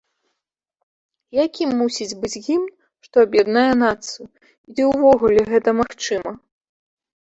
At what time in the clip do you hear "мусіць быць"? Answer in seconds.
1.83-2.41